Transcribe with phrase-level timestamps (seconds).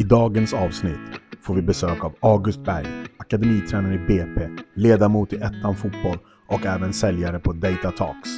[0.00, 5.76] I dagens avsnitt får vi besök av August Berg, akademitränare i BP, ledamot i Ettan
[5.76, 8.28] Fotboll och även säljare på Data Talks.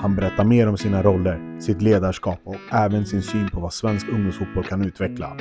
[0.00, 4.08] Han berättar mer om sina roller, sitt ledarskap och även sin syn på vad svensk
[4.08, 5.36] ungdomsfotboll kan utveckla.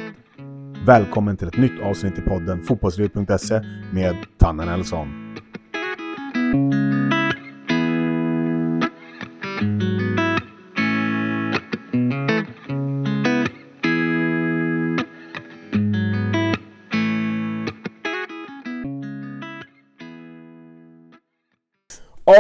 [0.85, 5.07] Välkommen till ett nytt avsnitt i podden fotbollslivet.se med Tanne Nelson.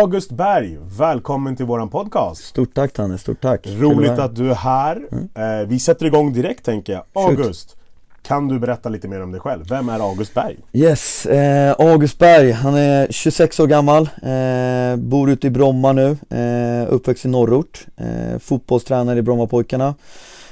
[0.01, 2.43] August Berg, välkommen till våran podcast.
[2.43, 3.67] Stort tack Tanne, stort tack.
[3.67, 5.01] Roligt att du är här.
[5.11, 5.69] Mm.
[5.69, 7.03] vi sätter igång direkt tänker jag.
[7.13, 7.77] August, Shoot.
[8.21, 9.65] kan du berätta lite mer om dig själv?
[9.69, 10.57] Vem är August Berg?
[10.73, 16.17] Yes, eh, August Berg, han är 26 år gammal, eh, bor ute i Bromma nu,
[16.29, 19.95] eh, uppväxt i norrort, eh, fotbollstränare i Brommapojkarna.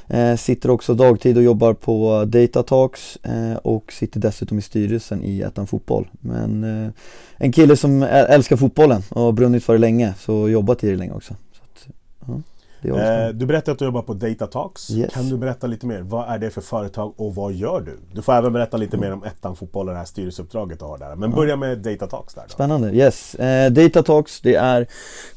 [0.07, 5.23] Eh, sitter också dagtid och jobbar på Data Talks eh, och sitter dessutom i styrelsen
[5.23, 6.07] i Ettan Fotboll.
[6.19, 6.91] Men eh,
[7.37, 10.95] en kille som älskar fotbollen och har brunnit för det länge, så jobbat i det
[10.97, 11.35] länge också.
[11.53, 11.87] Så att,
[12.27, 12.41] ja.
[12.89, 14.91] Eh, du berättade att du jobbar på Data Talks.
[14.91, 15.13] Yes.
[15.13, 16.01] Kan du berätta lite mer?
[16.01, 17.99] Vad är det för företag och vad gör du?
[18.15, 20.97] Du får även berätta lite mer om ettan fotboll och det här styrelseuppdraget du har
[20.97, 21.15] där.
[21.15, 22.53] Men börja med Data Talks där då.
[22.53, 23.35] Spännande, yes.
[23.35, 24.87] Eh, Data Talks, det är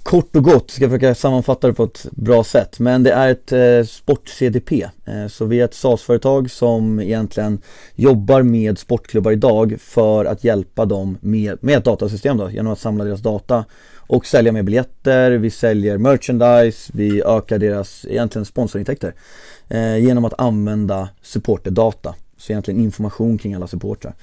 [0.02, 2.78] kort och gott, ska jag försöka sammanfatta det på ett bra sätt.
[2.78, 4.86] Men det är ett eh, sport-CDP.
[5.04, 7.62] Eh, så vi är ett SAS-företag som egentligen
[7.94, 12.78] jobbar med sportklubbar idag för att hjälpa dem med, med ett datasystem då, genom att
[12.78, 13.64] samla deras data
[14.08, 19.14] och sälja mer biljetter, vi säljer merchandise, vi ökar deras egentligen sponsorintäkter
[19.68, 22.14] eh, genom att använda supporterdata.
[22.36, 24.14] Så egentligen information kring alla supportrar.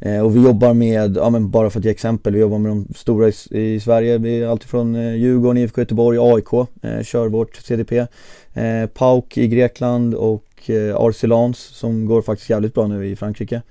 [0.00, 2.70] Eh, och vi jobbar med, ja men bara för att ge exempel, vi jobbar med
[2.70, 3.34] de stora i,
[3.74, 4.18] i Sverige.
[4.18, 8.06] Vi är alltifrån eh, Djurgården, IFK Göteborg, AIK eh, kör vårt CDP.
[8.52, 13.62] Eh, PAOK i Grekland och eh, Arcelans som går faktiskt jävligt bra nu i Frankrike.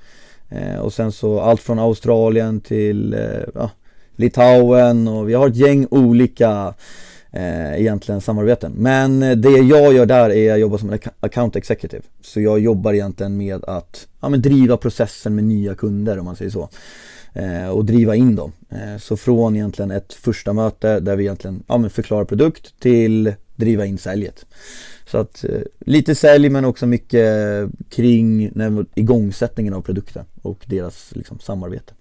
[0.49, 3.19] Eh, och sen så allt från Australien till eh,
[3.53, 3.69] ja,
[4.15, 6.73] Litauen och vi har ett gäng olika
[7.31, 8.71] eh, egentligen samarbeten.
[8.75, 12.03] Men eh, det jag gör där är att jag jobbar som en account executive.
[12.21, 16.35] Så jag jobbar egentligen med att ja, men driva processen med nya kunder om man
[16.35, 16.69] säger så.
[17.35, 18.51] Eh, och driva in dem.
[18.69, 23.33] Eh, så från egentligen ett första möte där vi egentligen ja, men förklarar produkt till
[23.55, 24.45] driva in säljet.
[25.07, 31.15] Så att eh, lite sälj men också mycket kring när, igångsättningen av produkten och deras
[31.15, 31.93] liksom, samarbete.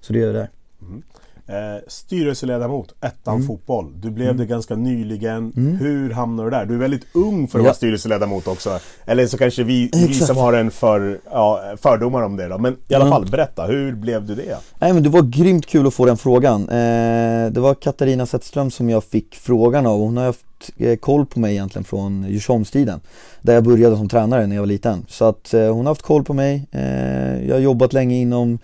[0.00, 0.50] Så det gör jag där.
[0.82, 1.02] Mm.
[1.50, 3.46] Eh, styrelseledamot, ettan mm.
[3.46, 3.92] fotboll.
[4.00, 4.36] Du blev mm.
[4.36, 5.52] det ganska nyligen.
[5.56, 5.76] Mm.
[5.76, 6.66] Hur hamnade du där?
[6.66, 7.68] Du är väldigt ung för att ja.
[7.68, 8.78] vara styrelseledamot också.
[9.04, 12.58] Eller så kanske vi, vi som har en för, ja, fördomar om det då.
[12.58, 13.66] Men i alla fall, berätta.
[13.66, 14.58] Hur blev du det?
[14.78, 16.62] Nej men det var grymt kul att få den frågan.
[16.68, 19.98] Eh, det var Katarina Zetterström som jag fick frågan av.
[19.98, 23.00] Hon har haft Eh, koll på mig egentligen från Djursholmstiden.
[23.42, 25.06] Där jag började som tränare när jag var liten.
[25.08, 26.66] Så att eh, hon har haft koll på mig.
[26.70, 28.58] Eh, jag har jobbat länge inom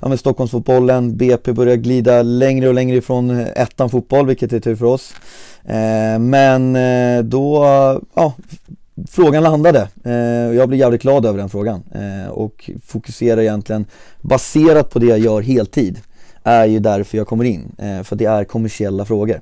[0.00, 4.60] ja, men Stockholmsfotbollen, BP börjar glida längre och längre ifrån eh, ettan fotboll, vilket är
[4.60, 5.12] tur för oss.
[5.64, 7.64] Eh, men eh, då,
[8.14, 8.32] ja,
[9.08, 9.88] frågan landade.
[10.04, 10.12] Eh,
[10.56, 13.86] jag blir jävligt glad över den frågan eh, och fokuserar egentligen
[14.20, 16.00] baserat på det jag gör heltid
[16.42, 19.40] är ju därför jag kommer in, eh, för det är kommersiella frågor.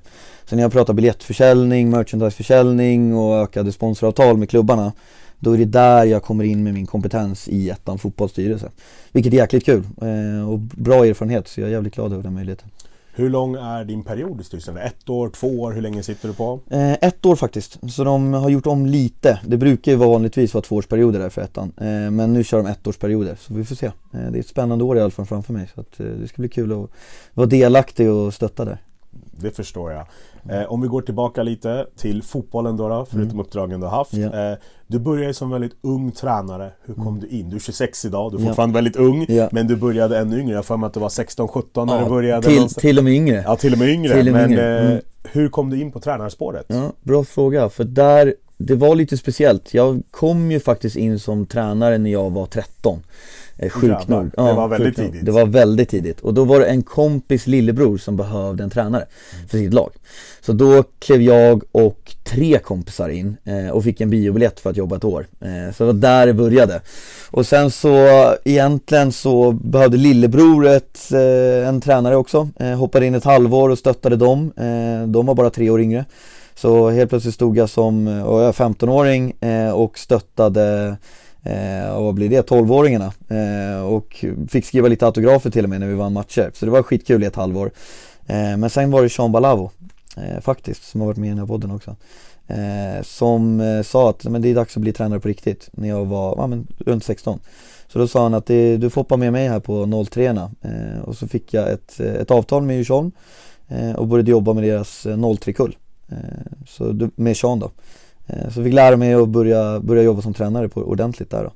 [0.49, 4.93] Så när jag pratar biljettförsäljning, merchandiseförsäljning och ökade sponsoravtal med klubbarna
[5.39, 8.71] då är det där jag kommer in med min kompetens i ettan fotbollsstyrelse.
[9.13, 12.35] Vilket är jäkligt kul eh, och bra erfarenhet så jag är jävligt glad över den
[12.35, 12.69] möjligheten.
[13.15, 14.77] Hur lång är din period i styrelsen?
[14.77, 15.73] Ett år, två år?
[15.73, 16.61] Hur länge sitter du på?
[16.71, 19.41] Eh, ett år faktiskt, så de har gjort om lite.
[19.47, 21.73] Det brukar ju vanligtvis vara tvåårsperioder där för ettan.
[21.77, 23.87] Eh, men nu kör de ettårsperioder, så vi får se.
[23.87, 25.71] Eh, det är ett spännande år i alla fall framför mig.
[25.75, 26.91] Så att, det ska bli kul att
[27.35, 28.79] vara delaktig och stötta där.
[29.41, 30.07] Det förstår jag.
[30.51, 33.41] Eh, om vi går tillbaka lite till fotbollen då, då förutom mm.
[33.41, 34.13] uppdragen du har haft.
[34.13, 34.51] Ja.
[34.51, 36.71] Eh, du började som väldigt ung tränare.
[36.85, 37.21] Hur kom mm.
[37.21, 37.51] du in?
[37.51, 39.27] Du är 26 idag, du är fortfarande väldigt ung.
[39.29, 39.49] Ja.
[39.53, 40.55] Men du började ännu yngre.
[40.55, 42.47] Jag för mig att du var 16-17 när du började.
[42.47, 43.43] Till, till och med yngre.
[43.47, 44.19] Ja, till och med yngre.
[44.19, 44.81] Och med men yngre.
[44.81, 44.93] Mm.
[44.93, 45.01] Eh,
[45.33, 46.67] hur kom du in på tränarspåret?
[46.69, 49.75] Ja, bra fråga, för där det var lite speciellt.
[49.75, 53.01] Jag kom ju faktiskt in som tränare när jag var 13 eh,
[53.71, 54.31] Sjukt nog.
[54.37, 55.25] Ja, det var väldigt tidigt.
[55.25, 56.21] Det var väldigt tidigt.
[56.21, 59.07] Och då var det en kompis lillebror som behövde en tränare
[59.49, 59.91] för sitt lag.
[60.41, 64.77] Så då klev jag och tre kompisar in eh, och fick en biobiljett för att
[64.77, 65.27] jobba ett år.
[65.41, 66.81] Eh, så det var där det började.
[67.31, 68.09] Och sen så
[68.45, 72.49] egentligen så behövde lillebror ett, eh, en tränare också.
[72.61, 74.53] Eh, hoppade in ett halvår och stöttade dem.
[74.57, 76.05] Eh, de var bara tre år yngre.
[76.55, 78.09] Så helt plötsligt stod jag som
[78.53, 79.35] 15-åring
[79.75, 80.97] och stöttade
[81.43, 82.49] Eh, och vad blir det?
[82.51, 83.13] 12-åringarna.
[83.29, 86.51] Eh, och fick skriva lite autografer till och med när vi vann matcher.
[86.55, 87.71] Så det var skitkul i ett halvår.
[88.27, 89.71] Eh, men sen var det Sean Balavo,
[90.17, 91.97] eh, faktiskt, som har varit med i den här podden också.
[92.47, 95.89] eh, som eh, sa att men det är dags att bli tränare på riktigt när
[95.89, 97.41] jag var ja, men, runt 16.
[97.93, 100.51] Så då sa han att det, du får hoppa med mig här på 03 erna
[100.63, 103.13] eh, och så fick jag ett, eh, ett avtal med Djursholm
[103.69, 105.77] eh, och började jobba med deras eh, 03-kull.
[106.09, 106.17] Eh,
[106.67, 107.71] så med Sean då.
[108.29, 111.53] Eh, så fick lära mig att börja, börja jobba som tränare på, ordentligt där då.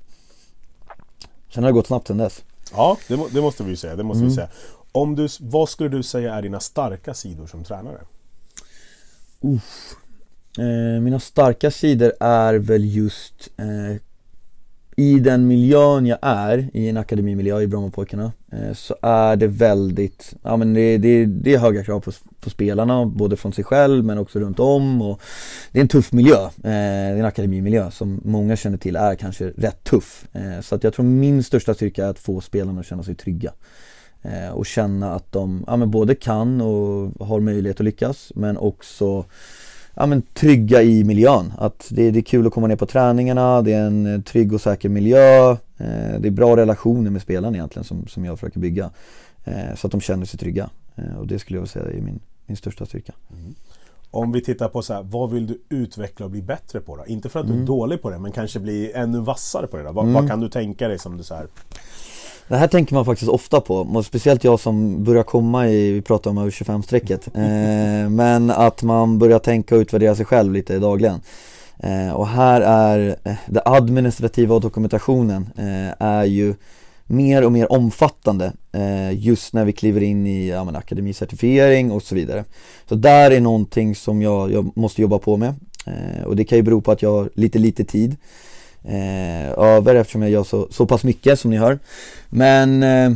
[1.55, 2.43] Sen har det gått snabbt sen dess.
[2.73, 3.97] Ja, det, det måste vi ju säga.
[3.97, 4.29] Det måste mm.
[4.29, 4.49] vi säga.
[4.93, 8.01] Om du, vad skulle du säga är dina starka sidor som tränare?
[9.41, 9.95] Uff.
[10.59, 14.01] Eh, mina starka sidor är väl just eh,
[14.97, 20.35] i den miljön jag är, i en akademimiljö i Brommapojkarna, eh, så är det väldigt,
[20.43, 24.05] ja men det, det, det är höga krav på, på, spelarna, både från sig själv
[24.05, 25.21] men också runt om och
[25.73, 29.15] Det är en tuff miljö, eh, det är en akademimiljö som många känner till är
[29.15, 30.27] kanske rätt tuff.
[30.33, 33.15] Eh, så att jag tror min största styrka är att få spelarna att känna sig
[33.15, 33.53] trygga.
[34.53, 39.25] Och känna att de, ja men både kan och har möjlighet att lyckas men också
[39.95, 41.53] ja, men, trygga i miljön.
[41.59, 44.53] Att det, det, är kul att komma ner på träningarna, det är en eh, trygg
[44.53, 45.51] och säker miljö.
[45.51, 48.91] Eh, det är bra relationer med spelarna egentligen som, som jag försöker bygga.
[49.45, 50.71] Eh, så att de känner sig trygga.
[50.95, 53.13] Eh, och det skulle jag säga är min, min största styrka.
[53.33, 53.55] Mm.
[54.11, 57.07] Om vi tittar på så här, vad vill du utveckla och bli bättre på då?
[57.07, 57.67] Inte för att du är mm.
[57.67, 59.93] dålig på det, men kanske bli ännu vassare på det då?
[59.93, 60.15] Vad, mm.
[60.15, 61.47] vad kan du tänka dig som du så här
[62.49, 66.31] det här tänker man faktiskt ofta på, speciellt jag som börjar komma i, vi pratar
[66.31, 71.21] om över 25-strecket eh, Men att man börjar tänka och utvärdera sig själv lite dagligen.
[71.79, 76.55] Eh, Och här är eh, det administrativa och dokumentationen eh, är ju
[77.07, 82.03] mer och mer omfattande eh, just när vi kliver in i ja, men, akademicertifiering och
[82.03, 82.45] så vidare.
[82.89, 85.55] Så där är någonting som jag, jag måste jobba på med.
[85.87, 88.17] Eh, och det kan ju bero på att jag har lite lite tid
[88.85, 91.79] eh, över eftersom jag gör så, så pass mycket som ni hör.
[92.29, 93.13] Men eh,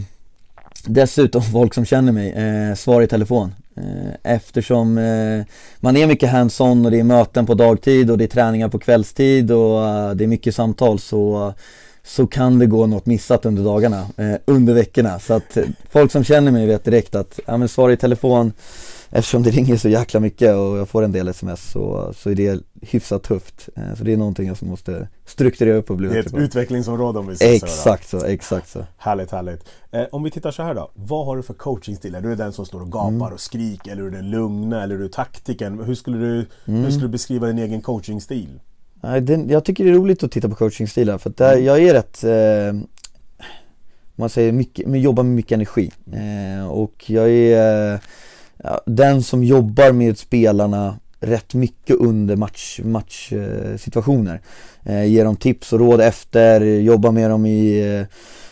[0.84, 3.52] dessutom folk som känner mig, eh, svar i telefon.
[3.76, 5.44] Eh, eftersom eh,
[5.80, 8.78] man är mycket hands-on och det är möten på dagtid och det är träningar på
[8.78, 11.54] kvällstid och eh, det är mycket samtal så
[12.04, 14.06] så kan det gå något missat under dagarna,
[14.44, 15.18] under veckorna.
[15.18, 15.58] Så att
[15.90, 18.52] folk som känner mig vet direkt att, ja men svar i telefon
[19.10, 22.34] eftersom det ringer så jäkla mycket och jag får en del sms så, så är
[22.34, 23.68] det hyfsat tufft.
[23.76, 26.36] Eh, så det är någonting jag måste strukturera upp och bli bättre på.
[26.36, 28.84] Det är ett utvecklingsområde om vi säger Exakt så, exakt så.
[28.96, 29.68] Härligt, härligt.
[29.90, 30.90] Eh, om vi tittar så här då.
[30.94, 32.14] Vad har du för coachingstil?
[32.14, 33.32] Är du den som står och gapar mm.
[33.32, 33.92] och skriker?
[33.92, 34.82] Eller är du den lugna?
[34.82, 35.78] Eller är du taktiken?
[35.84, 36.84] Hur skulle du, mm.
[36.84, 38.60] hur skulle du beskriva din egen coachingstil?
[39.00, 41.64] Nej, den, jag tycker det är roligt att titta på coachingstilar för att där, mm.
[41.64, 42.88] jag är rätt eh,
[44.16, 48.00] man säger mycket, jobbar med mycket energi eh, och jag är
[48.86, 54.40] den som jobbar med spelarna rätt mycket under match, matchsituationer.
[54.84, 58.06] Eh, ger dem tips och råd efter, jobbar med dem i eh,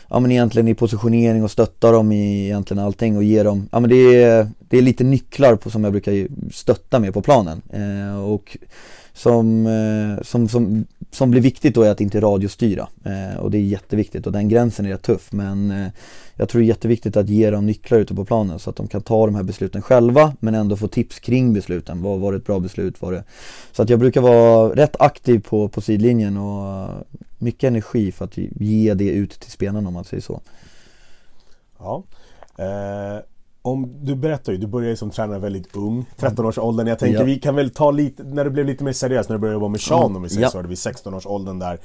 [0.09, 3.81] ja men egentligen i positionering och stöttar dem i egentligen allting och ger dem, ja
[3.81, 7.63] men det är, det är lite nycklar på, som jag brukar stötta med på planen.
[7.73, 8.57] Eh, och
[9.15, 13.59] som, eh, som, som, som blir viktigt då är att inte radiostyra eh, och det
[13.59, 15.89] är jätteviktigt och den gränsen är rätt tuff men eh,
[16.35, 18.89] jag tror det är jätteviktigt att ge dem nycklar ute på planen så att de
[18.89, 22.03] kan ta de här besluten själva men ändå få tips kring besluten.
[22.03, 23.03] Vad var det ett bra beslut?
[23.03, 23.25] Var det?
[23.73, 26.89] Så att jag brukar vara rätt aktiv på, på sidlinjen och
[27.39, 30.41] mycket energi för att ge det ut till spelarna om man säger så.
[31.79, 32.03] Ja.
[32.57, 33.34] Eh
[33.65, 36.87] om, du berättar ju, du började som tränare väldigt ung, 13-årsåldern.
[36.87, 37.25] Jag tänker ja.
[37.25, 39.69] vi kan väl ta lite, när du blev lite mer seriös, när du började jobba
[39.69, 40.17] med Sean mm.
[40.17, 41.81] om vi säger så, vid 16-årsåldern där.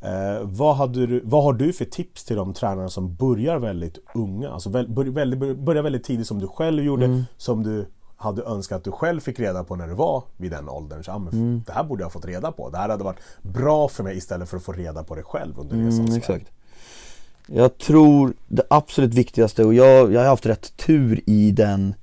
[0.00, 3.98] Eh, vad, hade du, vad har du för tips till de tränare som börjar väldigt
[4.14, 4.50] unga?
[4.50, 7.22] Alltså väl, bör, väldigt, börjar väldigt tidigt som du själv gjorde, mm.
[7.36, 10.68] som du hade önskat att du själv fick reda på när du var vid den
[10.68, 11.04] åldern.
[11.04, 11.62] Så, ah, mm.
[11.66, 12.70] Det här borde jag ha fått reda på.
[12.70, 15.58] Det här hade varit bra för mig istället för att få reda på det själv
[15.58, 16.50] under resans mm, exakt.
[17.52, 21.94] Jag tror det absolut viktigaste, och jag, jag har haft rätt tur i den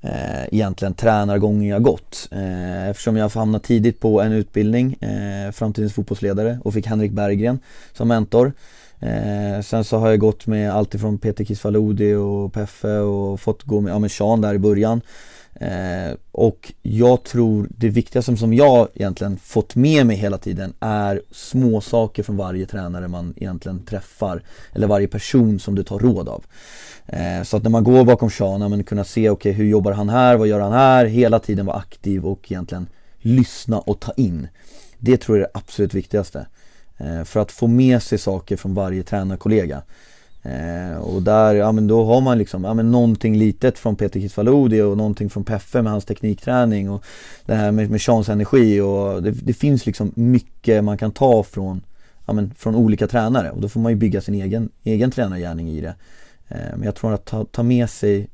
[0.00, 2.28] eh, egentligen tränargången jag gått.
[2.32, 7.58] Eh, eftersom jag hamnade tidigt på en utbildning, eh, framtidens fotbollsledare och fick Henrik Berggren
[7.92, 8.52] som mentor.
[9.00, 13.62] Eh, sen så har jag gått med allt ifrån Peter Kisvalodi och Peffe och fått
[13.62, 15.00] gå med, ja med Sean där i början.
[15.60, 21.22] Eh, och jag tror det viktigaste som jag egentligen fått med mig hela tiden är
[21.30, 24.42] små saker från varje tränare man egentligen träffar.
[24.72, 26.44] Eller varje person som du tar råd av.
[27.06, 29.92] Eh, så att när man går bakom Sean, men kunna se okej okay, hur jobbar
[29.92, 31.04] han här, vad gör han här?
[31.04, 32.86] Hela tiden vara aktiv och egentligen
[33.18, 34.48] lyssna och ta in.
[34.98, 36.46] Det tror jag är det absolut viktigaste.
[36.96, 39.82] Eh, för att få med sig saker från varje tränarkollega.
[40.48, 44.20] Eh, och där, ja men då har man liksom, ja men någonting litet från Peter
[44.20, 47.04] Kitvalodi och någonting från Peffe med hans teknikträning och
[47.46, 51.42] det här med, med Seans energi och det, det, finns liksom mycket man kan ta
[51.42, 51.82] från,
[52.26, 55.68] ja men från olika tränare och då får man ju bygga sin egen, egen tränargärning
[55.68, 55.94] i det.
[56.48, 58.28] Eh, men jag tror att ta, ta med sig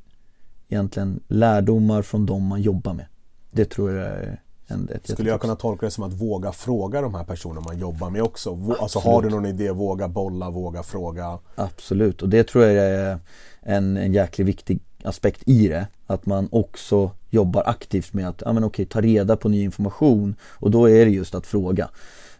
[0.69, 3.05] egentligen lärdomar från de man jobbar med.
[3.51, 4.42] Det tror jag är
[4.73, 7.79] en, ett Skulle jag kunna tolka det som att våga fråga de här personerna man
[7.79, 8.75] jobbar med också?
[8.79, 11.39] Alltså har du någon idé, våga bolla, våga fråga?
[11.55, 13.19] Absolut, och det tror jag är
[13.61, 15.87] en, en jäkligt viktig aspekt i det.
[16.07, 20.35] Att man också jobbar aktivt med att, ja men okej, ta reda på ny information
[20.43, 21.89] och då är det just att fråga.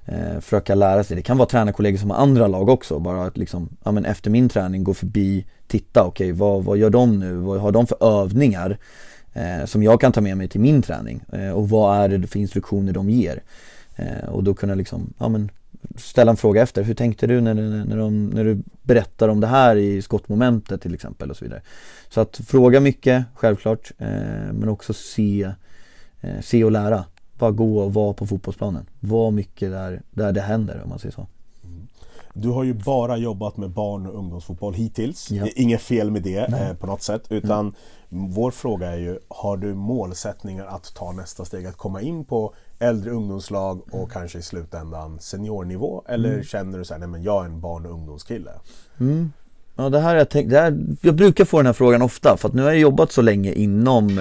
[0.05, 1.15] Eh, försöka lära sig.
[1.15, 2.99] Det kan vara tränarkollegor som har andra lag också.
[2.99, 6.89] Bara att liksom, ja men efter min träning gå förbi, titta, okej vad, vad gör
[6.89, 7.33] de nu?
[7.33, 8.77] Vad har de för övningar?
[9.33, 11.23] Eh, som jag kan ta med mig till min träning.
[11.31, 13.43] Eh, och vad är det för instruktioner de ger?
[13.95, 15.51] Eh, och då kunna liksom, ja men
[15.97, 16.83] ställa en fråga efter.
[16.83, 20.93] Hur tänkte du när, när, de, när du berättar om det här i skottmomentet till
[20.93, 21.61] exempel och så vidare.
[22.09, 24.07] Så att fråga mycket, självklart, eh,
[24.53, 25.51] men också se,
[26.21, 27.05] eh, se och lära.
[27.37, 28.85] Bara gå och vara på fotbollsplanen.
[28.99, 31.27] Var mycket där, där det händer om man säger så.
[32.33, 35.31] Du har ju bara jobbat med barn och ungdomsfotboll hittills.
[35.31, 35.47] Ja.
[35.55, 37.23] Inget fel med det eh, på något sätt.
[37.29, 38.31] Utan mm.
[38.31, 41.65] vår fråga är ju, har du målsättningar att ta nästa steg?
[41.65, 44.09] Att komma in på äldre ungdomslag och mm.
[44.09, 46.03] kanske i slutändan seniornivå?
[46.07, 46.43] Eller mm.
[46.43, 48.51] känner du så här, nej men jag är en barn och ungdomskille?
[48.99, 49.31] Mm.
[49.75, 52.48] Ja, det här jag tänkt, det här, jag brukar få den här frågan ofta för
[52.48, 54.20] att nu har jag jobbat så länge inom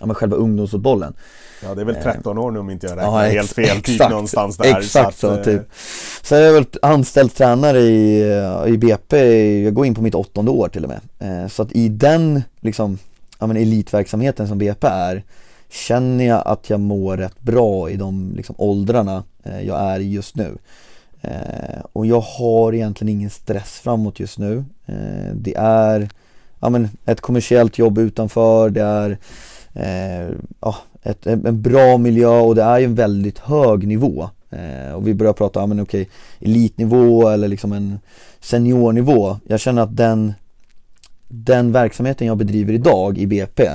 [0.00, 1.14] eh, själva ungdomsfotbollen.
[1.62, 3.88] Ja, det är väl 13 år nu om inte jag räknar ja, helt fel, typ
[3.88, 4.78] exakt, någonstans där.
[4.78, 5.60] Exakt så, att, så typ.
[5.60, 5.66] Eh,
[6.22, 9.16] så jag är väl anställd tränare i, eh, i BP,
[9.62, 11.00] jag går in på mitt åttonde år till och med.
[11.42, 12.98] Eh, så att i den liksom,
[13.38, 15.22] ja men elitverksamheten som BP är
[15.70, 19.24] känner jag att jag mår rätt bra i de liksom, åldrarna
[19.62, 20.58] jag är just nu.
[21.24, 24.64] Eh, och jag har egentligen ingen stress framåt just nu.
[24.86, 26.08] Eh, det är
[26.60, 29.18] ja, men ett kommersiellt jobb utanför, det är
[29.72, 34.28] eh, ja, ett, en bra miljö och det är ju en väldigt hög nivå.
[34.50, 36.08] Eh, och vi börjar prata, ja men okej,
[36.40, 37.98] elitnivå eller liksom en
[38.40, 39.36] seniornivå.
[39.48, 40.34] Jag känner att den,
[41.28, 43.70] den verksamheten jag bedriver idag i BP,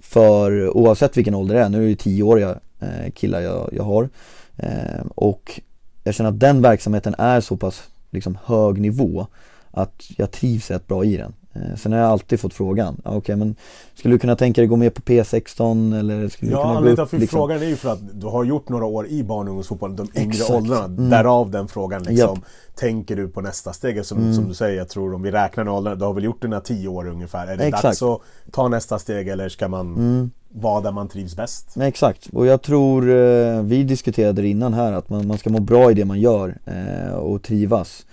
[0.00, 3.84] för oavsett vilken ålder det är, nu är det ju tioåriga eh, killar jag, jag
[3.84, 4.08] har.
[4.56, 5.60] Eh, och
[6.08, 9.26] jag känner att den verksamheten är så pass liksom, hög nivå
[9.70, 11.34] att jag trivs rätt bra i den.
[11.52, 13.56] Eh, sen har jag alltid fått frågan, ja, okej okay, men
[13.94, 17.02] skulle du kunna tänka dig gå med på P16 eller skulle ja, du kunna gå
[17.02, 17.12] upp?
[17.12, 17.38] Ja, liksom?
[17.38, 20.20] frågan är ju för att du har gjort några år i barn och ungdomsfotbollen, de
[20.20, 20.50] yngre Exakt.
[20.50, 20.84] åldrarna.
[20.84, 21.10] Mm.
[21.10, 22.36] Därav den frågan liksom.
[22.36, 22.44] Yep.
[22.74, 24.04] Tänker du på nästa steg?
[24.06, 24.34] Som, mm.
[24.34, 26.88] som du säger, jag tror om vi räknar åldrarna, du har väl gjort dina tio
[26.88, 27.46] år ungefär.
[27.46, 27.82] Är det Exakt.
[27.82, 28.20] dags att
[28.52, 31.76] ta nästa steg eller ska man mm vara där man trivs bäst?
[31.76, 35.60] Exakt, och jag tror, eh, vi diskuterade det innan här, att man, man ska må
[35.60, 38.06] bra i det man gör eh, och trivas.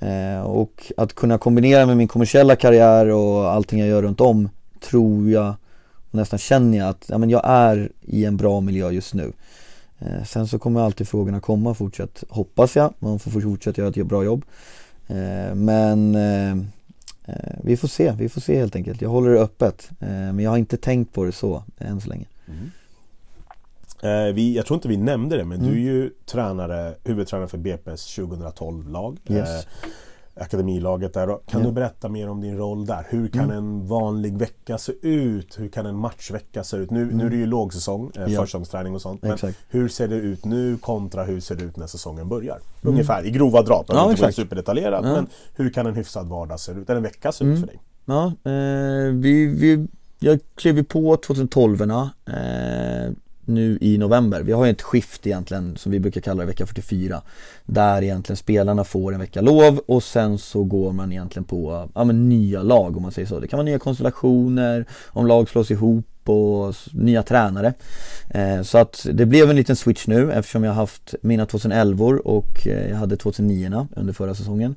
[0.00, 4.48] Eh, och att kunna kombinera med min kommersiella karriär och allting jag gör runt om
[4.80, 5.54] tror jag
[6.12, 9.32] och nästan känner jag att ja, men jag är i en bra miljö just nu.
[9.98, 12.94] Eh, sen så kommer alltid frågorna komma fortsatt, hoppas jag.
[12.98, 14.44] Man får fortsätta göra ett bra jobb.
[15.08, 16.64] Eh, men eh,
[17.62, 19.02] vi får se, vi får se helt enkelt.
[19.02, 19.90] Jag håller det öppet.
[20.00, 22.26] Eh, men jag har inte tänkt på det så än så länge.
[22.48, 22.70] Mm.
[24.02, 25.70] Eh, vi, jag tror inte vi nämnde det, men mm.
[25.70, 29.18] du är ju tränare, huvudtränare för BP's 2012-lag.
[29.28, 29.66] Yes.
[30.34, 31.26] Akademilaget där.
[31.26, 31.66] Kan ja.
[31.66, 33.06] du berätta mer om din roll där?
[33.10, 33.56] Hur kan mm.
[33.56, 35.58] en vanlig vecka se ut?
[35.58, 36.90] Hur kan en matchvecka se ut?
[36.90, 37.16] Nu, mm.
[37.16, 38.40] nu är det ju lågsäsong, eh, ja.
[38.40, 39.22] försäsongsträning och sånt.
[39.22, 39.58] Men exakt.
[39.68, 42.54] hur ser det ut nu kontra hur ser det ut när säsongen börjar?
[42.54, 42.94] Mm.
[42.94, 43.84] Ungefär i grova drag.
[43.88, 45.12] Ja, inte vara superdetaljerat ja.
[45.12, 46.90] men hur kan en hyfsad vardag se ut?
[46.90, 47.60] Eller en vecka se ut mm.
[47.60, 47.80] för dig?
[48.04, 49.86] Ja, eh, vi, vi,
[50.18, 52.06] jag klev ju på 2012 eh,
[53.44, 54.42] nu i november.
[54.42, 57.22] Vi har ju ett skift egentligen som vi brukar kalla det vecka 44.
[57.64, 62.04] Där egentligen spelarna får en vecka lov och sen så går man egentligen på ja,
[62.04, 63.40] men nya lag om man säger så.
[63.40, 67.74] Det kan vara nya konstellationer, om lag slås ihop och nya tränare.
[68.30, 72.66] Eh, så att det blev en liten switch nu eftersom jag haft mina 2011 och
[72.66, 74.74] eh, jag hade 2009 under förra säsongen.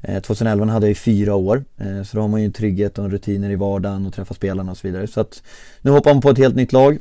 [0.00, 2.98] Eh, 2011 hade jag i fyra år eh, så då har man ju en trygghet
[2.98, 5.06] och rutiner i vardagen och träffa spelarna och så vidare.
[5.06, 5.42] Så att
[5.80, 6.98] nu hoppar man på ett helt nytt lag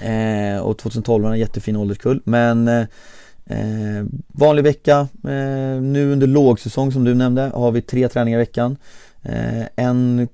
[0.00, 2.20] Eh, och 2012 var en jättefin ålderskull.
[2.24, 2.86] Men eh,
[3.46, 8.42] eh, vanlig vecka, eh, nu under lågsäsong som du nämnde, har vi tre träningar i
[8.42, 8.76] veckan.
[9.22, 10.28] Eh, en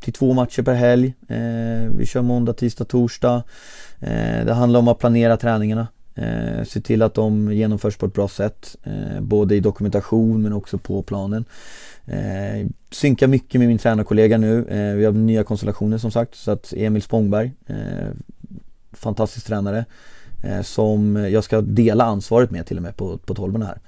[0.00, 1.14] till två matcher per helg.
[1.28, 3.42] Eh, vi kör måndag, tisdag, torsdag.
[4.00, 5.86] Eh, det handlar om att planera träningarna.
[6.14, 8.76] Eh, se till att de genomförs på ett bra sätt.
[8.84, 11.44] Eh, både i dokumentation men också på planen.
[12.04, 14.58] Eh, synkar mycket med min tränarkollega nu.
[14.58, 16.34] Eh, vi har nya konstellationer som sagt.
[16.34, 17.76] Så att Emil Spångberg eh,
[18.92, 19.84] fantastisk tränare
[20.42, 23.78] eh, som jag ska dela ansvaret med till och med på, på tolvorna här.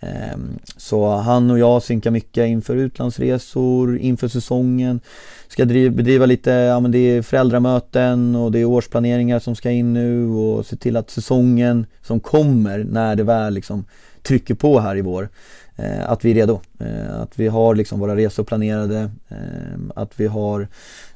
[0.00, 0.38] Eh,
[0.76, 5.00] så han och jag synkar mycket inför utlandsresor, inför säsongen.
[5.48, 9.70] Ska driva, bedriva lite, ja men det är föräldramöten och det är årsplaneringar som ska
[9.70, 13.84] in nu och se till att säsongen som kommer när det väl liksom
[14.22, 15.28] trycker på här i vår
[15.76, 16.60] Eh, att vi är redo.
[16.78, 20.68] Eh, att vi har liksom våra resor planerade, eh, att vi har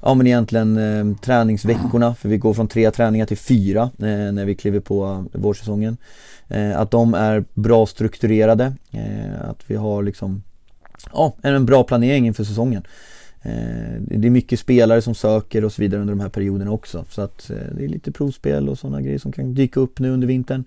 [0.02, 4.44] ja men egentligen eh, träningsveckorna, för vi går från tre träningar till fyra eh, när
[4.44, 5.96] vi kliver på eh, vårsäsongen.
[6.48, 10.42] Eh, att de är bra strukturerade, eh, att vi har liksom
[11.12, 12.82] ja, en bra planering inför säsongen.
[14.00, 17.04] Det är mycket spelare som söker och så vidare under de här perioderna också.
[17.10, 20.26] Så att det är lite provspel och sådana grejer som kan dyka upp nu under
[20.26, 20.64] vintern.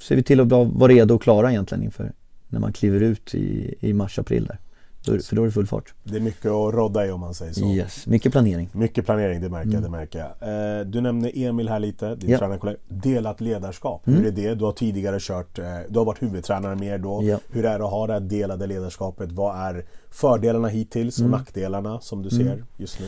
[0.00, 2.12] Så är vi till att vara redo och klara egentligen inför
[2.48, 4.58] när man kliver ut i, i mars-april där.
[5.04, 5.94] Då, för då är det full fart.
[6.02, 7.66] Det är mycket att rodda i om man säger så.
[7.66, 8.68] Yes, mycket planering.
[8.72, 9.78] Mycket planering, det märker jag.
[9.78, 9.92] Mm.
[9.92, 10.78] Det märker jag.
[10.80, 12.38] Eh, du nämnde Emil här lite, din ja.
[12.38, 12.78] tränarkollega.
[12.88, 14.18] Delat ledarskap, mm.
[14.18, 14.54] hur är det?
[14.54, 17.20] Du har tidigare kört, eh, du har varit huvudtränare mer då.
[17.22, 17.38] Ja.
[17.50, 19.32] Hur är det att ha det här delade ledarskapet?
[19.32, 21.38] Vad är fördelarna hittills och mm.
[21.38, 22.64] nackdelarna som du ser mm.
[22.76, 23.06] just nu?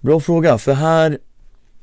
[0.00, 1.18] Bra fråga, för här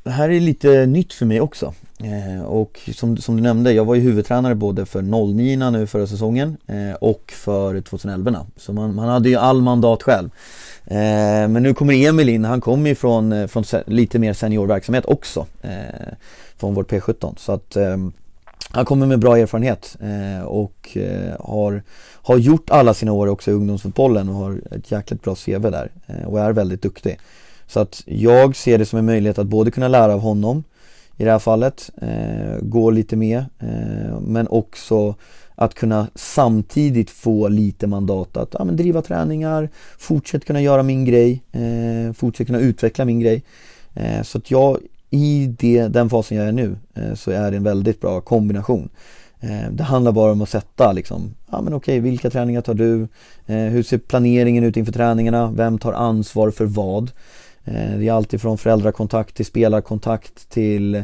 [0.04, 1.74] det här är lite nytt för mig också.
[2.00, 6.08] Eh, och som, som du nämnde, jag var ju huvudtränare både för 09 nu förra
[6.08, 10.30] säsongen eh, och för 2011 Så man, man hade ju all mandat själv.
[10.86, 10.96] Eh,
[11.48, 15.46] men nu kommer Emil in, han kommer ju från, eh, från lite mer seniorverksamhet också.
[15.62, 16.14] Eh,
[16.62, 17.36] från vårt P17.
[17.38, 17.98] Så att eh,
[18.72, 21.84] han kommer med bra erfarenhet eh, och eh, har,
[22.22, 25.92] har gjort alla sina år också i ungdomsfotbollen och har ett jäkligt bra CV där
[26.26, 27.20] och är väldigt duktig.
[27.72, 30.64] Så att jag ser det som en möjlighet att både kunna lära av honom
[31.18, 35.16] i det här fallet, eh, gå lite med, eh, men också
[35.56, 41.06] att kunna samtidigt få lite mandat att ja, men driva träningar, fortsätta kunna göra min
[41.06, 43.44] grej, eh, fortsätta kunna utveckla min grej.
[43.94, 44.78] Eh, så att jag,
[45.10, 48.90] i det, den fasen jag är nu, eh, så är det en väldigt bra kombination.
[49.40, 53.08] Eh, det handlar bara om att sätta liksom, ja men okej, vilka träningar tar du?
[53.46, 55.52] Eh, hur ser planeringen ut inför träningarna?
[55.52, 57.12] Vem tar ansvar för vad?
[57.66, 61.04] Eh, det är alltifrån föräldrakontakt till spelarkontakt till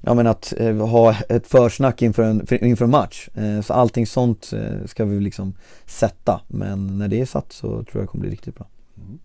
[0.00, 3.28] ja, men att eh, ha ett försnack inför en, inför en match.
[3.34, 4.52] Eh, så allting sånt
[4.86, 5.54] ska vi liksom
[5.86, 6.40] sätta.
[6.48, 8.66] Men när det är satt så tror jag det kommer bli riktigt bra.
[8.96, 9.18] Mm.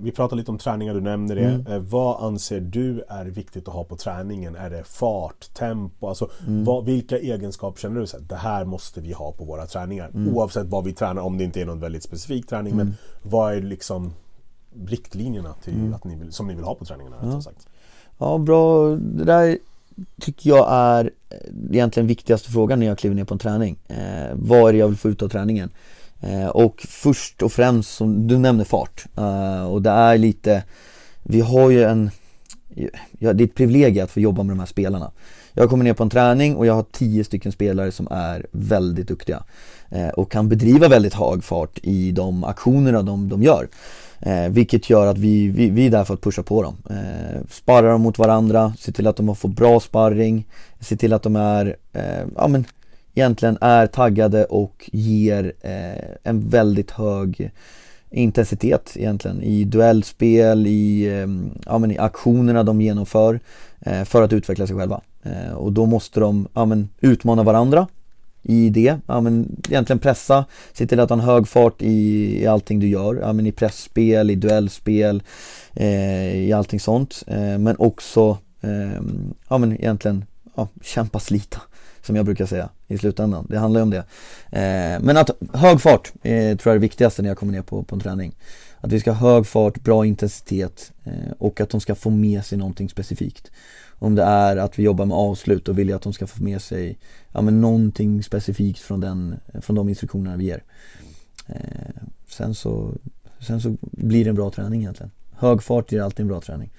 [0.00, 1.44] Vi pratade lite om träningar, du nämnde det.
[1.44, 1.88] Mm.
[1.88, 4.56] Vad anser du är viktigt att ha på träningen?
[4.56, 6.08] Är det fart, tempo?
[6.08, 6.64] Alltså, mm.
[6.64, 10.10] vad, vilka egenskaper känner du att det här måste vi ha på våra träningar?
[10.14, 10.34] Mm.
[10.34, 12.76] Oavsett vad vi tränar, om det inte är någon väldigt specifik träning.
[12.76, 12.96] Men mm.
[13.22, 14.12] vad är liksom
[14.86, 15.94] riktlinjerna till mm.
[15.94, 17.16] att ni vill, som ni vill ha på träningarna.
[17.22, 17.42] Ja.
[17.42, 17.66] Sagt.
[18.18, 18.88] ja, bra.
[18.96, 19.58] Det där
[20.20, 21.10] tycker jag är
[21.70, 23.78] egentligen viktigaste frågan när jag kliver ner på en träning.
[23.88, 25.70] Eh, vad är det jag vill få ut av träningen?
[26.20, 29.04] Eh, och först och främst, som du nämner fart.
[29.16, 30.64] Eh, och det är lite,
[31.22, 32.10] vi har ju en,
[33.18, 35.10] ja, det är ett privilegium att få jobba med de här spelarna.
[35.52, 39.08] Jag kommer ner på en träning och jag har tio stycken spelare som är väldigt
[39.08, 39.44] duktiga
[39.90, 43.68] eh, och kan bedriva väldigt hög fart i de aktionerna de, de gör.
[44.22, 46.76] Eh, vilket gör att vi, vi, vi är där för att pusha på dem.
[46.90, 50.46] Eh, sparra dem mot varandra, se till att de får bra sparring,
[50.80, 52.64] se till att de är, eh, ja men
[53.14, 57.50] egentligen är taggade och ger eh, en väldigt hög
[58.10, 63.40] intensitet egentligen i duellspel, i, ehm, ja, men i aktionerna de genomför
[63.80, 65.00] eh, för att utveckla sig själva.
[65.22, 67.86] Eh, och då måste de ja, men, utmana varandra
[68.42, 68.98] i det.
[69.06, 72.88] Ja, men egentligen pressa, se till att ha en hög fart i, i allting du
[72.88, 73.14] gör.
[73.14, 75.22] Ja, men I pressspel, i duellspel,
[75.74, 77.22] eh, i allting sånt.
[77.26, 79.02] Eh, men också eh,
[79.48, 80.24] ja, men egentligen
[80.56, 81.60] ja, kämpa, slita
[82.02, 83.46] som jag brukar säga i slutändan.
[83.48, 84.04] Det handlar ju om det.
[84.50, 87.62] Eh, men att hög fart eh, tror jag är det viktigaste när jag kommer ner
[87.62, 88.34] på, på en träning.
[88.80, 92.44] Att vi ska ha hög fart, bra intensitet eh, och att de ska få med
[92.44, 93.50] sig någonting specifikt.
[94.02, 96.42] Om det är att vi jobbar med avslut, då vill jag att de ska få
[96.42, 96.98] med sig
[97.32, 100.62] ja, men någonting specifikt från, den, från de instruktionerna vi ger.
[101.46, 102.94] Eh, sen, så,
[103.40, 105.10] sen så blir det en bra träning egentligen.
[105.30, 106.70] Hög fart ger alltid en bra träning.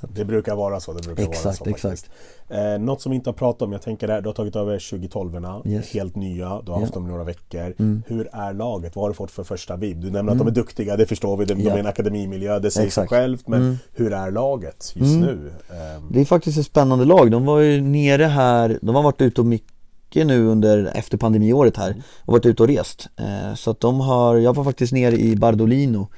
[0.00, 0.92] Det brukar vara så.
[0.92, 2.10] Det brukar exakt, vara så exakt.
[2.48, 4.90] Eh, något som vi inte har pratat om, jag tänker där, du har tagit över
[4.90, 5.32] 2012
[5.64, 5.92] yes.
[5.92, 6.92] helt nya, du har haft yeah.
[6.92, 7.74] dem några veckor.
[7.78, 8.02] Mm.
[8.06, 8.96] Hur är laget?
[8.96, 10.00] Vad har du fått för första vibb?
[10.00, 10.32] Du nämner mm.
[10.32, 10.54] att de är mm.
[10.54, 11.64] duktiga, det förstår vi, de, yeah.
[11.64, 13.48] de är en akademimiljö, det säger sig självt.
[13.48, 13.76] Men mm.
[13.92, 15.20] hur är laget just mm.
[15.20, 15.52] nu?
[15.70, 16.02] Eh.
[16.10, 17.30] Det är faktiskt ett spännande lag.
[17.30, 21.76] De var ju nere här, de har varit ute och mycket nu under, efter pandemiåret
[21.76, 23.08] här och varit ute och rest.
[23.16, 26.08] Eh, så att de har, jag var faktiskt nere i Bardolino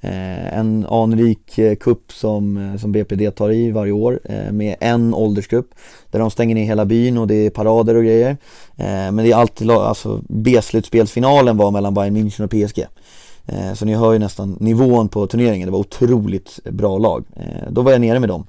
[0.00, 4.20] Eh, en anrik eh, kupp som, eh, som BP deltar i varje år
[4.52, 5.74] med en åldersgrupp
[6.10, 8.36] där de stänger ner hela byn och det är parader och grejer.
[8.76, 12.86] men det är alltid, alltså B-slutspelsfinalen var mellan Bayern München och PSG.
[13.74, 17.24] så ni hör ju nästan nivån på turneringen, det var otroligt bra lag.
[17.70, 18.46] då var jag nere med dem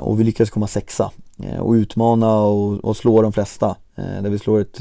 [0.00, 1.10] och vi lyckades komma sexa
[1.60, 3.76] och utmana och, och slå de flesta.
[3.94, 4.80] där vi slår ett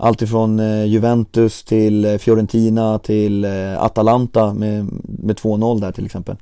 [0.00, 6.36] Alltifrån eh, Juventus till eh, Fiorentina till eh, Atalanta med, med 2-0 där till exempel.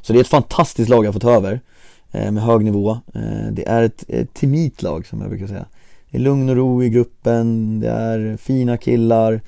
[0.00, 1.60] Så det är ett fantastiskt lag jag fått ta över
[2.12, 2.98] med hög nivå.
[3.52, 5.66] Det är ett, ett timit lag som jag brukar säga.
[6.10, 9.40] det är lugn och ro i gruppen, det är fina killar.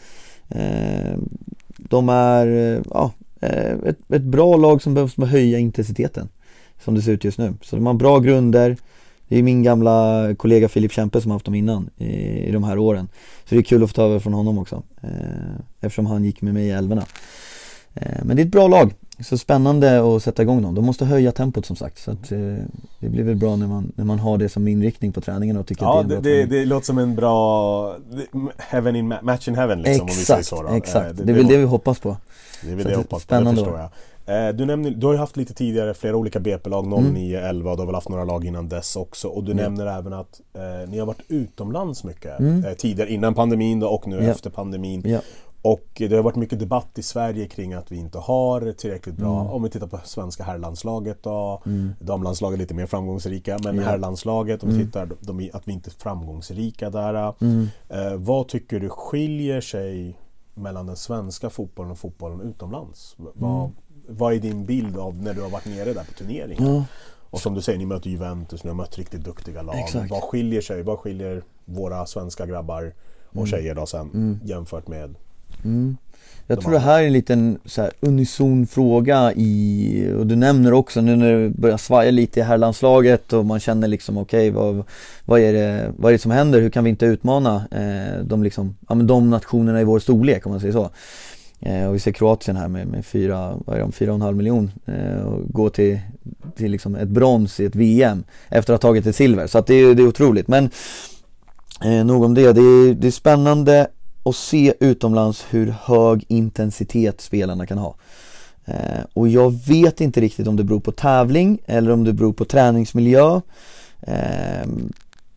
[1.77, 2.47] De är,
[2.91, 6.29] ja, ett, ett bra lag som behövs höja intensiteten.
[6.85, 7.55] Som det ser ut just nu.
[7.63, 8.77] Så de har bra grunder.
[9.33, 12.05] Det är min gamla kollega Filip Kempe som har haft dem innan i,
[12.49, 13.09] i de här åren.
[13.45, 14.83] Så det är kul att få ta över från honom också.
[15.03, 15.11] Eh,
[15.81, 17.05] eftersom han gick med mig i älvorna.
[17.95, 18.95] Eh, men det är ett bra lag.
[19.21, 20.75] Så spännande att sätta igång dem.
[20.75, 21.99] De måste höja tempot som sagt.
[21.99, 22.39] Så att, eh,
[22.99, 25.67] det blir väl bra när man, när man har det som inriktning på träningen och
[25.67, 27.97] tycker ja, att det är en bra det, det, det låter som en bra
[28.59, 30.63] heaven in, match in heaven liksom, exakt, om vi säger så.
[30.63, 30.69] Då.
[30.69, 32.17] Exakt, det, det är väl det vi hoppas på.
[32.63, 33.89] Det är väl det jag hoppas på, det förstår jag.
[34.27, 37.51] Eh, du, nämner, du har ju haft lite tidigare flera olika BP-lag, 09, mm.
[37.51, 39.29] 11 och du har väl haft några lag innan dess också.
[39.29, 39.65] Och du mm.
[39.65, 42.65] nämner även att eh, ni har varit utomlands mycket mm.
[42.65, 44.29] eh, tidigare, innan pandemin då, och nu yeah.
[44.29, 45.07] efter pandemin.
[45.07, 45.23] Yeah.
[45.63, 49.41] Och det har varit mycket debatt i Sverige kring att vi inte har tillräckligt bra,
[49.41, 49.53] mm.
[49.53, 51.93] om vi tittar på svenska herrlandslaget då, mm.
[52.01, 53.89] damlandslaget lite mer framgångsrika, men yeah.
[53.89, 54.87] herrlandslaget, om vi mm.
[54.87, 57.35] tittar de, att vi inte är framgångsrika där.
[57.41, 57.67] Mm.
[57.89, 60.19] Eh, vad tycker du skiljer sig
[60.55, 63.15] mellan den svenska fotbollen och fotbollen utomlands?
[63.17, 63.73] Vad, mm
[64.17, 66.75] vad är din bild av när du har varit nere där på turneringen?
[66.75, 66.85] Ja.
[67.31, 69.79] Och som du säger, ni möter Juventus, ni har mött riktigt duktiga lag.
[69.79, 70.11] Exakt.
[70.11, 70.83] Vad skiljer sig?
[70.83, 72.93] Vad skiljer våra svenska grabbar
[73.29, 73.47] och mm.
[73.47, 74.41] tjejer då sen mm.
[74.45, 75.15] jämfört med
[75.65, 75.97] mm.
[76.47, 80.73] Jag tror det här är en liten så här, unison fråga i, och du nämner
[80.73, 84.63] också nu när det börjar svaja lite i herrlandslaget och man känner liksom okej okay,
[84.63, 84.85] vad,
[85.25, 86.61] vad, är det, vad är det som händer?
[86.61, 90.47] Hur kan vi inte utmana eh, de, liksom, ja, men de nationerna i vår storlek
[90.47, 90.91] om man säger så.
[91.63, 94.23] Eh, och vi ser Kroatien här med, med fyra, vad är de, fyra och en
[94.23, 95.99] halv miljon eh, och gå till,
[96.57, 99.47] till liksom ett brons i ett VM efter att ha tagit ett silver.
[99.47, 100.49] Så att det, är, det är otroligt.
[100.49, 100.71] Men
[101.85, 102.53] eh, nog om det.
[102.53, 103.89] Det är, det är spännande
[104.25, 107.95] att se utomlands hur hög intensitet spelarna kan ha.
[108.65, 112.33] Eh, och jag vet inte riktigt om det beror på tävling eller om det beror
[112.33, 113.41] på träningsmiljö.
[114.01, 114.69] Eh,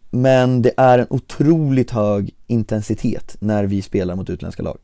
[0.10, 4.78] men det är en otroligt hög intensitet när vi spelar mot utländska lag.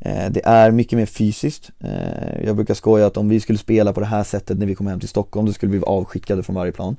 [0.00, 1.70] Eh, det är mycket mer fysiskt.
[1.80, 4.74] Eh, jag brukar skoja att om vi skulle spela på det här sättet när vi
[4.74, 6.96] kommer hem till Stockholm då skulle vi vara avskickade från varje plan.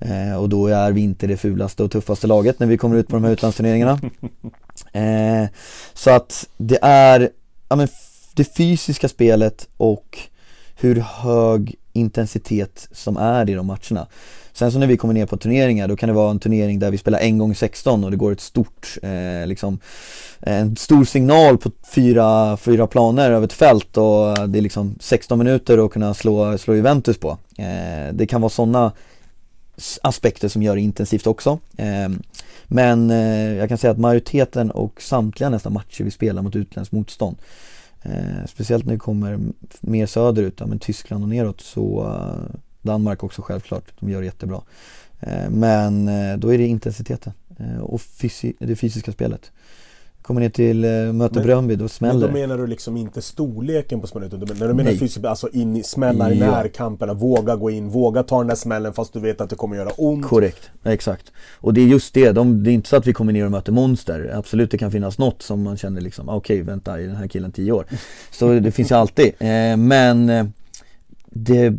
[0.00, 3.08] Eh, och då är vi inte det fulaste och tuffaste laget när vi kommer ut
[3.08, 4.00] på de här utlandsturneringarna.
[5.94, 7.30] Så att det är
[7.68, 7.88] ja, men
[8.34, 10.18] det fysiska spelet och
[10.76, 14.06] hur hög intensitet som är i de matcherna.
[14.52, 16.90] Sen så när vi kommer ner på turneringar då kan det vara en turnering där
[16.90, 19.78] vi spelar en gång 16 och det går ett stort, eh, liksom,
[20.40, 24.94] eh, en stor signal på fyra, fyra planer över ett fält och det är liksom
[25.00, 27.38] 16 minuter att kunna slå, slå Juventus på.
[27.58, 28.92] Eh, det kan vara sådana
[30.02, 31.58] aspekter som gör det intensivt också.
[31.76, 32.08] Eh,
[32.66, 36.92] men eh, jag kan säga att majoriteten och samtliga nästan matcher vi spelar mot utländskt
[36.92, 37.36] motstånd
[38.02, 39.38] eh, Speciellt när vi kommer
[39.80, 44.26] mer söderut, ja, men Tyskland och neråt så eh, Danmark också självklart, de gör det
[44.26, 44.62] jättebra.
[45.20, 49.52] Eh, men eh, då är det intensiteten eh, och fysi det fysiska spelet.
[50.22, 52.26] Kommer ner till möte Bröndby, då smäller det.
[52.26, 55.48] Men då menar du liksom inte storleken på smällen, utan när du menar fysiskt, alltså
[55.48, 56.50] in i, smälla i ja.
[56.50, 59.76] närkamperna, våga gå in, våga ta den där smällen fast du vet att det kommer
[59.76, 60.26] göra ont.
[60.26, 61.32] Korrekt, exakt.
[61.54, 63.50] Och det är just det, de, det är inte så att vi kommer ner och
[63.50, 64.32] möter monster.
[64.34, 67.16] Absolut, det kan finnas något som man känner liksom, ah, okej, okay, vänta, är den
[67.16, 67.86] här killen tio år?
[68.30, 69.32] Så det finns ju alltid.
[69.78, 70.52] Men
[71.26, 71.76] det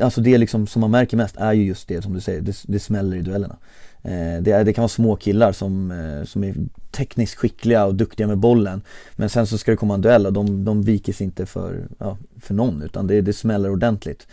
[0.00, 2.56] alltså det liksom som man märker mest är ju just det som du säger, det,
[2.66, 3.56] det smäller i duellerna.
[4.02, 6.54] Eh, det, det kan vara små killar som, eh, som är
[6.90, 8.82] tekniskt skickliga och duktiga med bollen.
[9.16, 11.88] Men sen så ska det komma en duell och de, de viker sig inte för,
[11.98, 14.26] ja, för någon utan det, det smäller ordentligt.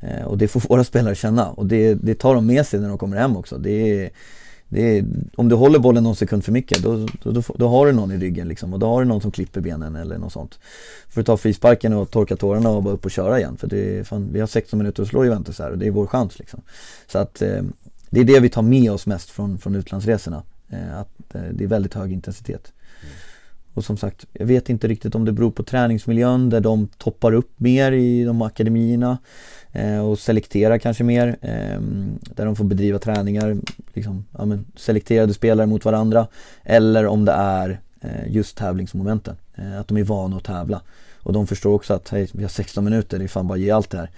[0.00, 2.88] Eh, och det får våra spelare känna och det, det tar de med sig när
[2.88, 3.58] de kommer hem också.
[3.58, 4.10] Det
[4.74, 5.04] det,
[5.36, 8.12] om du håller bollen någon sekund för mycket då, då, då, då, har du någon
[8.12, 10.58] i ryggen liksom och då har du någon som klipper benen eller något sånt.
[11.08, 13.98] Får du ta frisparken och torka tårarna och bara upp och köra igen för det
[13.98, 16.38] är, fan, vi har 16 minuter att slå Juventus här och det är vår chans
[16.38, 16.60] liksom.
[17.06, 17.42] Så att
[18.12, 20.42] det är det vi tar med oss mest från, från utlandsresorna.
[20.68, 22.72] Eh, att eh, det är väldigt hög intensitet.
[23.02, 23.14] Mm.
[23.74, 27.32] Och som sagt, jag vet inte riktigt om det beror på träningsmiljön där de toppar
[27.32, 29.18] upp mer i de akademierna
[29.72, 31.36] eh, och selekterar kanske mer.
[31.40, 31.80] Eh,
[32.34, 33.56] där de får bedriva träningar,
[33.92, 36.26] liksom, ja, men, selekterade spelare mot varandra.
[36.62, 40.82] Eller om det är eh, just tävlingsmomenten, eh, att de är vana att tävla.
[41.22, 43.70] Och de förstår också att hej, vi har 16 minuter, det är fan bara ge
[43.70, 44.10] allt det här.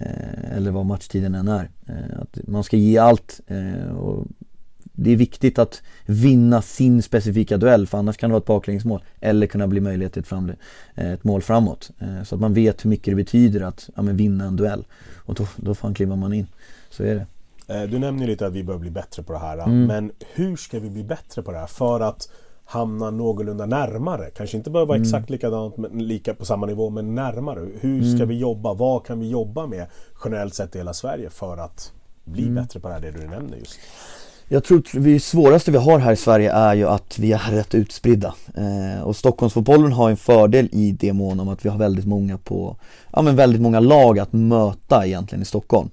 [0.00, 1.70] Eh, eller vad matchtiden än är.
[1.86, 3.40] Eh, att man ska ge allt
[3.98, 4.26] och
[5.00, 9.04] det är viktigt att vinna sin specifika duell för annars kan det vara ett baklängesmål
[9.20, 10.52] eller kunna bli möjlighet till ett, fram,
[10.94, 11.90] eh, ett mål framåt.
[11.98, 14.84] Eh, så att man vet hur mycket det betyder att ja, vinna en duell.
[15.16, 16.46] Och då, då fan kliver man in.
[16.90, 17.26] Så är det.
[17.74, 19.58] Eh, du nämner lite att vi bör bli bättre på det här.
[19.58, 19.86] Mm.
[19.86, 22.28] Men hur ska vi bli bättre på det här för att
[22.68, 24.30] hamna någorlunda närmare?
[24.36, 25.08] Kanske inte behöver vara mm.
[25.08, 27.68] exakt likadant, men lika på samma nivå, men närmare.
[27.80, 28.28] Hur ska mm.
[28.28, 28.74] vi jobba?
[28.74, 29.86] Vad kan vi jobba med
[30.24, 31.92] generellt sett i hela Sverige för att
[32.24, 32.54] bli mm.
[32.54, 33.78] bättre på det här, det du nämner just?
[34.48, 37.74] Jag tror det svåraste vi har här i Sverige är ju att vi är rätt
[37.74, 38.34] utspridda.
[38.54, 42.38] Eh, och Stockholmsfotbollen har en fördel i det mån om att vi har väldigt många
[42.38, 42.76] på,
[43.12, 45.90] ja men väldigt många lag att möta egentligen i Stockholm.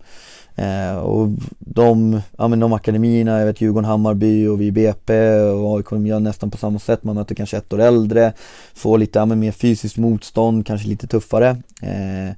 [0.56, 5.78] Eh, och de, ja men de akademierna, jag vet Djurgården, Hammarby och vi BP och
[5.78, 7.04] AIK gör nästan på samma sätt.
[7.04, 8.34] Man möter kanske ett år äldre,
[8.74, 11.50] får lite ja, men mer fysiskt motstånd, kanske lite tuffare.
[11.82, 12.36] Eh,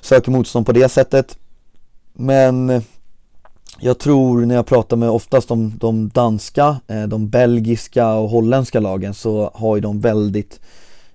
[0.00, 1.38] söker motstånd på det sättet.
[2.12, 2.82] Men
[3.80, 8.80] jag tror när jag pratar med oftast de, de danska, eh, de belgiska och holländska
[8.80, 10.60] lagen så har ju de väldigt,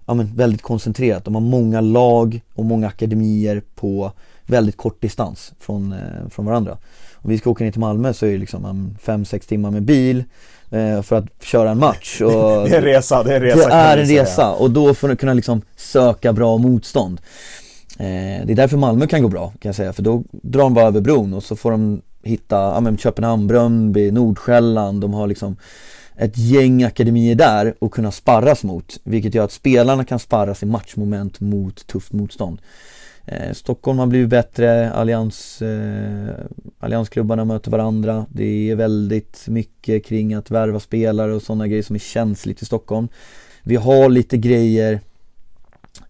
[0.06, 1.26] ja men väldigt koncentrerat.
[1.26, 4.12] De har många lag och många akademier på
[4.46, 6.78] väldigt kort distans från, eh, från varandra.
[7.16, 10.24] Om vi ska åka ner till Malmö så är det liksom 5-6 timmar med bil
[10.72, 12.22] eh, för att köra en match.
[12.26, 13.68] Och det är en resa, det är en resa.
[13.68, 17.22] Det är en resa och då får du kunna liksom söka bra motstånd.
[18.00, 20.74] Eh, det är därför Malmö kan gå bra kan jag säga, för då drar de
[20.74, 25.28] bara över bron och så får de hitta, ja men Köpenhamn, Bröndby, Nordsjälland, de har
[25.28, 25.56] liksom
[26.18, 30.66] ett gäng akademier där och kunna sparras mot, vilket gör att spelarna kan sparras i
[30.66, 32.62] matchmoment mot tufft motstånd.
[33.26, 36.36] Eh, Stockholm har blivit bättre, allians, eh,
[36.80, 38.26] alliansklubbarna möter varandra.
[38.30, 42.66] Det är väldigt mycket kring att värva spelare och sådana grejer som är känsligt i
[42.66, 43.08] Stockholm.
[43.64, 45.00] Vi har lite grejer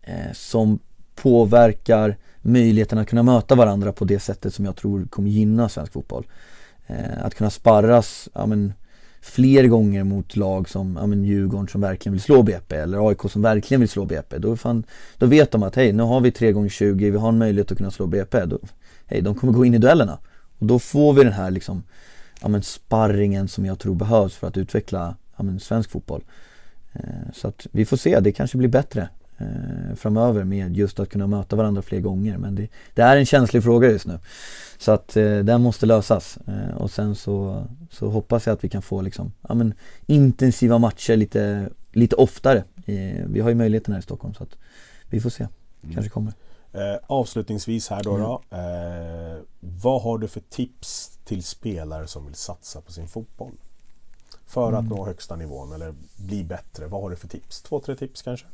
[0.01, 0.79] eh, som
[1.15, 5.93] påverkar möjligheten att kunna möta varandra på det sättet som jag tror kommer gynna svensk
[5.93, 6.27] fotboll.
[6.87, 8.73] Eh, att kunna sparras, ja, men,
[9.23, 13.21] fler gånger mot lag som ja, men Djurgården som verkligen vill slå BP eller AIK
[13.29, 14.38] som verkligen vill slå BP.
[14.38, 14.83] Då, fan,
[15.17, 17.71] då vet de att hej, nu har vi 3 gånger 20 vi har en möjlighet
[17.71, 18.45] att kunna slå BP.
[18.45, 18.59] Då,
[19.05, 20.17] hej, de kommer gå in i duellerna.
[20.59, 21.83] Och då får vi den här liksom,
[22.41, 26.23] ja, men sparringen som jag tror behövs för att utveckla ja, men svensk fotboll.
[26.93, 31.10] Eh, så att vi får se, det kanske blir bättre eh, framöver med just att
[31.10, 32.38] kunna möta varandra fler gånger.
[32.38, 34.19] Men det, det är en känslig fråga just nu.
[34.78, 38.69] Så att eh, den måste lösas eh, och sen så, så hoppas jag att vi
[38.69, 39.74] kan få liksom, ja, men,
[40.06, 42.63] intensiva matcher lite, lite oftare.
[42.86, 44.58] Eh, vi har ju möjligheten här i Stockholm så att
[45.10, 45.48] vi får se.
[45.82, 46.10] Kanske mm.
[46.10, 46.34] kommer.
[46.74, 48.22] Eh, avslutningsvis här då, mm.
[48.22, 53.54] då eh, Vad har du för tips till spelare som vill satsa på sin fotboll?
[54.53, 54.79] För mm.
[54.79, 56.87] att nå högsta nivån eller bli bättre.
[56.87, 57.61] Vad har du för tips?
[57.61, 58.45] Två, tre tips kanske?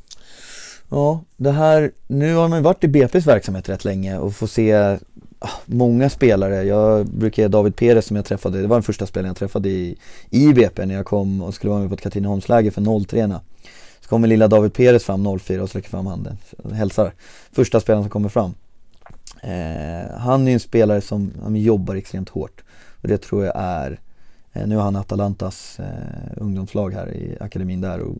[0.88, 4.98] Ja, det här, nu har man varit i BP's verksamhet rätt länge och får se
[5.38, 6.62] ah, många spelare.
[6.62, 9.68] Jag brukar ge David Perez som jag träffade, det var den första spelaren jag träffade
[9.68, 9.98] i,
[10.30, 13.40] i BP när jag kom och skulle vara med på ett Katrineholmsläger för 03
[14.00, 16.38] Så kommer lilla David Perez fram 04 och sträcker fram handen,
[16.72, 17.12] hälsar.
[17.52, 18.54] Första spelaren som kommer fram.
[19.42, 22.62] Eh, han är en spelare som han jobbar extremt hårt
[23.02, 24.00] och det tror jag är
[24.52, 28.16] Eh, nu har han Atalantas eh, ungdomslag här i akademin där och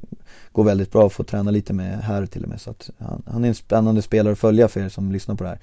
[0.53, 2.61] går väldigt bra får träna lite med här till och med.
[2.61, 5.45] Så att han, han är en spännande spelare att följa för er som lyssnar på
[5.45, 5.59] det här.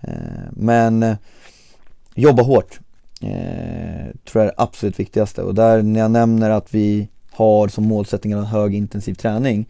[0.00, 1.16] Eh, men eh,
[2.14, 2.80] jobba hårt,
[3.20, 5.42] eh, tror jag är det absolut viktigaste.
[5.42, 9.68] Och där när jag nämner att vi har som målsättning en hög intensiv träning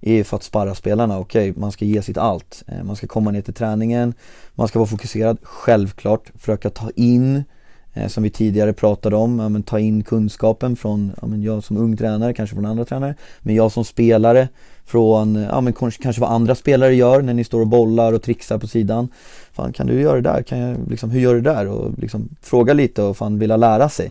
[0.00, 1.18] är för att sparra spelarna.
[1.18, 2.62] Okej, okay, man ska ge sitt allt.
[2.66, 4.14] Eh, man ska komma ner till träningen,
[4.54, 7.42] man ska vara fokuserad, självklart, försöka ta in eh,
[7.94, 11.64] Eh, som vi tidigare pratade om, ja, men ta in kunskapen från, ja, men jag
[11.64, 14.48] som ung tränare, kanske från andra tränare, men jag som spelare
[14.84, 18.22] från, ja men kanske, kanske vad andra spelare gör när ni står och bollar och
[18.22, 19.08] trixar på sidan.
[19.52, 20.42] Fan kan du göra det där?
[20.42, 21.66] Kan jag, liksom, hur gör du där?
[21.66, 24.10] Och liksom fråga lite och fan vilja lära sig.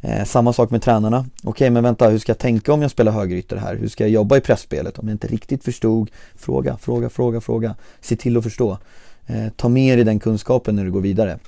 [0.00, 1.18] Eh, samma sak med tränarna.
[1.18, 3.76] Okej okay, men vänta, hur ska jag tänka om jag spelar högerytter här?
[3.76, 4.98] Hur ska jag jobba i pressspelet?
[4.98, 7.74] Om jag inte riktigt förstod, fråga, fråga, fråga, fråga.
[8.00, 8.78] Se till att förstå.
[9.26, 11.38] Eh, ta med dig den kunskapen när du går vidare.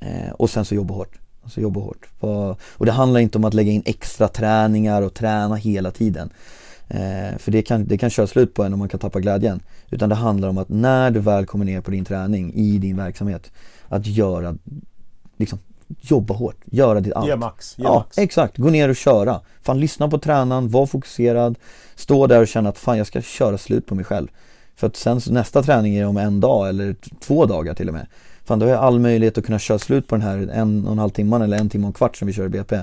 [0.00, 1.18] Eh, och sen så jobba hårt.
[1.42, 2.08] Alltså jobba hårt.
[2.76, 6.30] Och det handlar inte om att lägga in extra träningar och träna hela tiden.
[6.88, 9.62] Eh, för det kan, det kan köra slut på en och man kan tappa glädjen.
[9.90, 12.96] Utan det handlar om att när du väl kommer ner på din träning i din
[12.96, 13.52] verksamhet,
[13.88, 14.56] att göra,
[15.36, 15.58] liksom
[16.00, 17.26] jobba hårt, göra ditt allt.
[17.26, 18.18] Ge max, ge ja, max.
[18.18, 18.58] exakt.
[18.58, 19.40] Gå ner och köra.
[19.62, 21.58] Fan, lyssna på tränaren, var fokuserad,
[21.94, 24.28] stå där och känna att fan jag ska köra slut på mig själv.
[24.76, 28.06] För att sen nästa träning är om en dag eller två dagar till och med.
[28.50, 30.92] Fan då har jag all möjlighet att kunna köra slut på den här en och
[30.92, 32.78] en halv timman eller en timme och en kvart som vi kör i BP.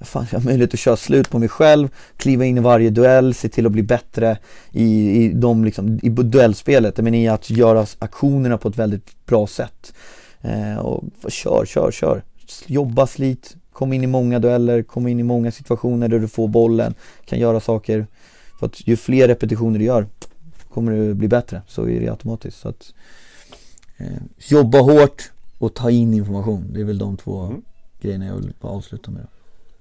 [0.00, 3.34] Fan, jag har möjlighet att köra slut på mig själv, kliva in i varje duell,
[3.34, 4.38] se till att bli bättre
[4.70, 4.84] i,
[5.24, 9.94] i, de liksom, i duellspelet, men i att göra aktionerna på ett väldigt bra sätt.
[10.40, 12.22] Eh, och kör, kör, kör.
[12.66, 16.48] Jobba, slit, kom in i många dueller, kom in i många situationer där du får
[16.48, 16.94] bollen,
[17.24, 18.06] kan göra saker.
[18.58, 20.06] För att ju fler repetitioner du gör
[20.74, 22.60] kommer du bli bättre, så är det automatiskt.
[22.60, 22.94] Så att,
[24.38, 26.66] jobba hårt och ta in information.
[26.72, 27.62] Det är väl de två mm.
[28.00, 29.26] grejerna jag vill avsluta med.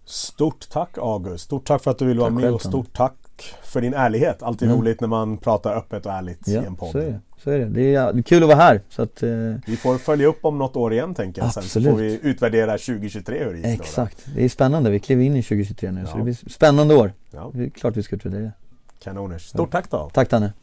[0.05, 3.13] Stort tack August, stort tack för att du vill vara med och stort tack
[3.63, 4.43] för din ärlighet.
[4.43, 4.79] Alltid Mm.
[4.81, 6.91] roligt när man pratar öppet och ärligt i Ja, en podd.
[6.91, 7.19] så är det.
[7.43, 7.65] Så är det.
[7.65, 8.81] Det är, kul att vara här.
[8.89, 9.29] Så att, eh,
[9.67, 11.53] Vi får följa upp om något år igen tänker jag.
[11.53, 11.89] Sen så Absolut.
[11.89, 13.81] får vi utvärdera 2023 hur det gick.
[13.81, 14.25] exakt.
[14.35, 14.89] Det är spännande.
[14.89, 16.05] Vi kliver in i 2023 nu.
[16.05, 16.17] Så Ja.
[16.17, 17.13] det blir spännande år.
[17.31, 18.51] Ja, Det är klart vi ska utvärdera det.
[19.03, 19.47] kanoners.
[19.49, 20.09] Stort tack då.
[20.13, 20.53] Tack Danne.